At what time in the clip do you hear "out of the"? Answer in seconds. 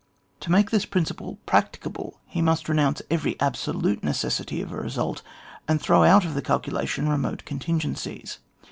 6.03-6.41